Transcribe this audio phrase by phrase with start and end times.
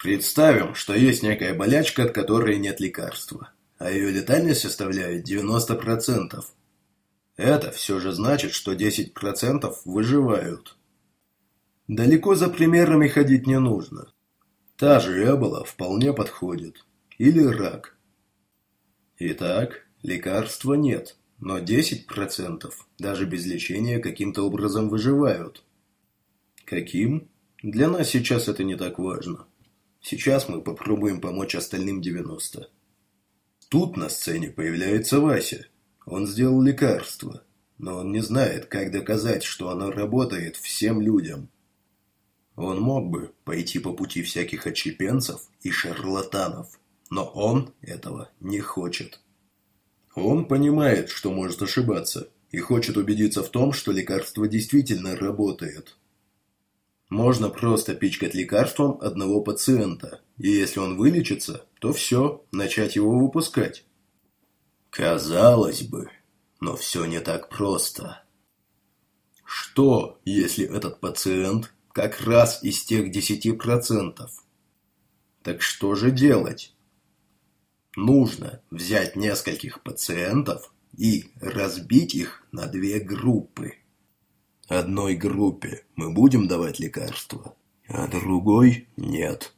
[0.00, 6.44] Представим, что есть некая болячка, от которой нет лекарства, а ее летальность составляет 90%.
[7.36, 10.76] Это все же значит, что 10% выживают.
[11.88, 14.12] Далеко за примерами ходить не нужно.
[14.76, 16.84] Та же эбола вполне подходит.
[17.16, 17.96] Или рак.
[19.18, 25.64] Итак, лекарства нет, но 10% даже без лечения каким-то образом выживают.
[26.64, 27.28] Каким?
[27.64, 29.46] Для нас сейчас это не так важно.
[30.10, 32.70] Сейчас мы попробуем помочь остальным 90.
[33.68, 35.66] Тут на сцене появляется Вася.
[36.06, 37.42] Он сделал лекарство,
[37.76, 41.50] но он не знает, как доказать, что оно работает всем людям.
[42.56, 46.80] Он мог бы пойти по пути всяких отщепенцев и шарлатанов,
[47.10, 49.20] но он этого не хочет.
[50.14, 55.98] Он понимает, что может ошибаться, и хочет убедиться в том, что лекарство действительно работает.
[57.08, 63.84] Можно просто пичкать лекарством одного пациента, и если он вылечится, то все, начать его выпускать.
[64.90, 66.10] Казалось бы,
[66.60, 68.22] но все не так просто.
[69.44, 74.28] Что, если этот пациент как раз из тех 10%?
[75.42, 76.74] Так что же делать?
[77.96, 83.76] Нужно взять нескольких пациентов и разбить их на две группы.
[84.68, 87.54] Одной группе мы будем давать лекарства,
[87.88, 89.54] а другой нет.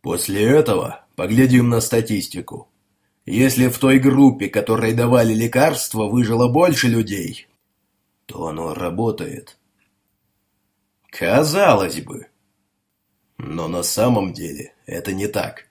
[0.00, 2.70] После этого поглядим на статистику.
[3.26, 7.46] Если в той группе, которой давали лекарства, выжило больше людей,
[8.24, 9.58] то оно работает.
[11.10, 12.28] Казалось бы.
[13.36, 15.68] Но на самом деле это не так.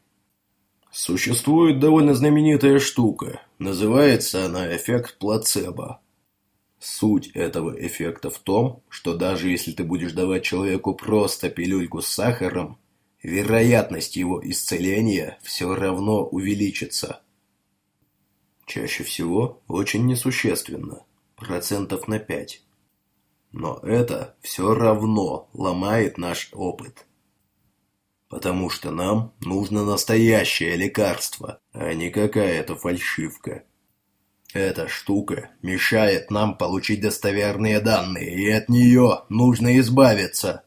[0.91, 3.41] Существует довольно знаменитая штука.
[3.57, 5.99] Называется она эффект плацебо.
[6.79, 12.07] Суть этого эффекта в том, что даже если ты будешь давать человеку просто пилюльку с
[12.07, 12.79] сахаром,
[13.21, 17.21] вероятность его исцеления все равно увеличится.
[18.65, 21.03] Чаще всего очень несущественно,
[21.35, 22.61] процентов на 5.
[23.51, 27.05] Но это все равно ломает наш опыт.
[28.29, 33.63] Потому что нам нужно настоящее лекарство, а не какая-то фальшивка.
[34.53, 40.63] Эта штука мешает нам получить достоверные данные, и от нее нужно избавиться.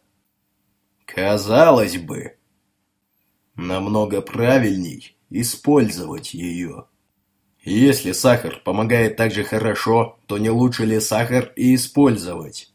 [1.04, 2.37] Казалось бы,
[3.56, 6.87] намного правильней использовать ее.
[7.65, 12.72] Если сахар помогает так же хорошо, то не лучше ли сахар и использовать?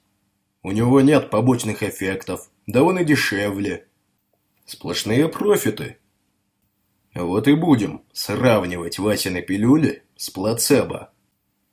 [0.61, 3.87] У него нет побочных эффектов, да он и дешевле.
[4.65, 5.99] Сплошные профиты.
[7.13, 11.11] Вот и будем сравнивать Васины пилюли с плацебо.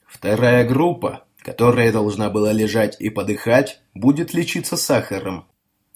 [0.06, 5.46] Вторая группа, которая должна была лежать и подыхать, будет лечиться сахаром.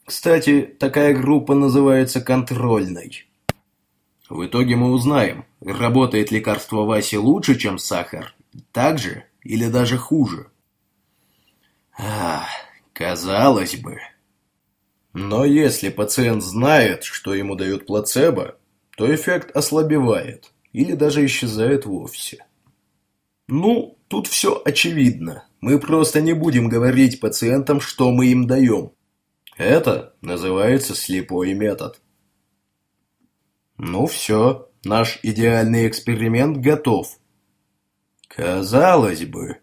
[0.04, 3.26] Кстати, такая группа называется контрольной.
[4.28, 8.34] В итоге мы узнаем, работает лекарство Васи лучше, чем сахар,
[8.72, 10.48] так же или даже хуже.
[11.96, 12.48] Ах,
[12.92, 13.98] казалось бы.
[15.14, 18.56] Но если пациент знает, что ему дают плацебо,
[18.96, 22.44] то эффект ослабевает или даже исчезает вовсе.
[23.46, 25.44] Ну, тут все очевидно.
[25.60, 28.92] Мы просто не будем говорить пациентам, что мы им даем.
[29.56, 32.00] Это называется слепой метод.
[33.76, 37.18] Ну все, наш идеальный эксперимент готов.
[38.28, 39.58] Казалось бы.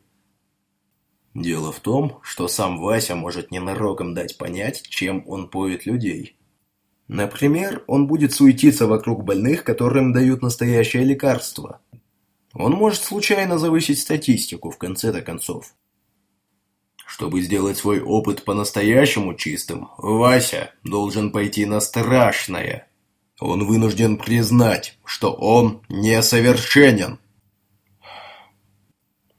[1.33, 6.37] Дело в том, что сам Вася может ненароком дать понять, чем он поет людей.
[7.07, 11.81] Например, он будет суетиться вокруг больных, которым дают настоящее лекарство.
[12.53, 15.75] Он может случайно завысить статистику в конце-то концов.
[17.05, 22.88] Чтобы сделать свой опыт по-настоящему чистым, Вася должен пойти на страшное.
[23.39, 27.19] Он вынужден признать, что он несовершенен.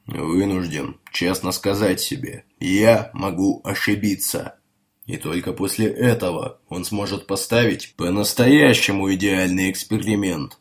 [0.07, 4.59] Вынужден честно сказать себе, я могу ошибиться.
[5.07, 10.59] И только после этого он сможет поставить по-настоящему идеальный эксперимент.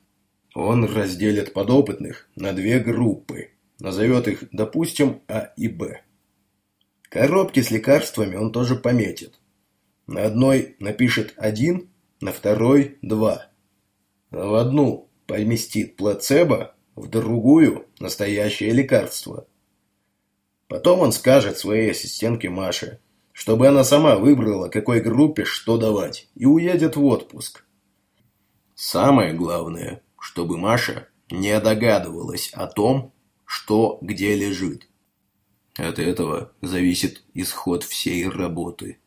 [0.54, 3.50] Он разделит подопытных на две группы.
[3.80, 6.02] Назовет их, допустим, А и Б.
[7.10, 9.40] Коробки с лекарствами он тоже пометит.
[10.06, 11.90] На одной напишет один,
[12.22, 13.48] на второй– два.
[14.30, 19.48] В одну поместит плацебо, в другую– настоящее лекарство.
[20.68, 23.00] Потом он скажет своей ассистентке Маше–
[23.36, 27.66] чтобы она сама выбрала, какой группе что давать, и уедет в отпуск.
[28.76, 34.88] Самое главное, чтобы Маша не догадывалась о том, что где лежит.
[35.78, 39.00] От этого зависит исход всей работы.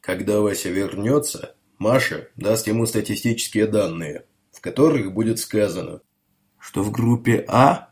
[0.00, 6.00] Когда Вася вернется, Маша даст ему статистические данные, в которых будет сказано,
[6.58, 7.90] что в группе А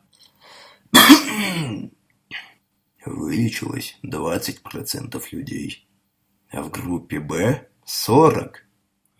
[3.06, 5.86] вылечилось 20% людей,
[6.50, 8.54] а в группе Б 40%.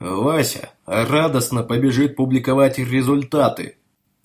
[0.01, 3.79] Вася радостно побежит публиковать результаты.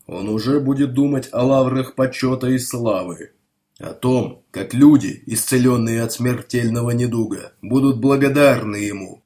[0.08, 3.32] Он уже будет думать о лаврах почета и славы.
[3.80, 9.24] О том, как люди, исцеленные от смертельного недуга, будут благодарны ему.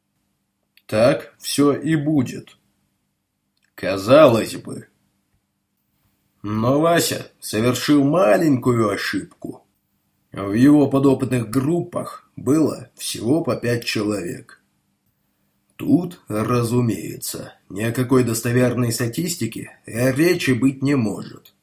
[0.85, 2.57] Так все и будет.
[3.73, 4.89] Казалось бы.
[6.43, 9.62] Но Вася совершил маленькую ошибку.
[10.33, 14.63] В его подопытных группах было всего по пять человек.
[15.75, 21.53] Тут, разумеется, ни о какой достоверной статистике речи быть не может.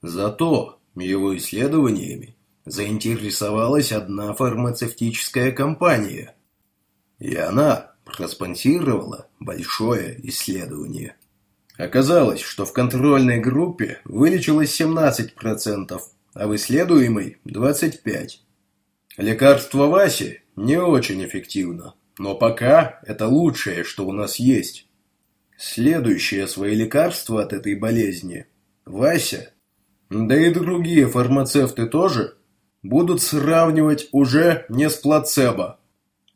[0.00, 2.34] Зато его исследованиями
[2.64, 6.34] заинтересовалась одна фармацевтическая компания.
[7.18, 11.14] И она проспонсировала большое исследование.
[11.76, 16.00] Оказалось, что в контрольной группе вылечилось 17%,
[16.40, 18.30] а в исследуемой– 25%.
[19.18, 24.88] Лекарство Васи не очень эффективно, но пока это лучшее, что у нас есть.
[25.58, 28.46] Следующее свои лекарства от этой болезни
[28.86, 29.52] Вася
[30.08, 32.38] да и другие фармацевты тоже
[32.82, 35.78] будут сравнивать уже не с плацебо,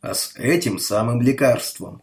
[0.02, 2.02] а с этим самым лекарством.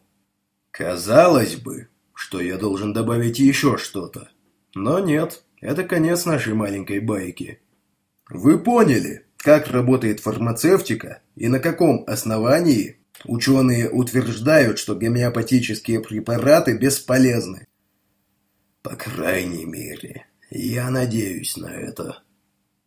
[0.72, 4.30] Казалось бы, что я должен добавить еще что-то.
[4.74, 7.61] Но нет, это конец нашей маленькой байки.
[8.34, 17.68] Вы поняли, как работает фармацевтика и на каком основании ученые утверждают, что гомеопатические препараты бесполезны?
[18.84, 22.24] По крайней мере, я надеюсь на это.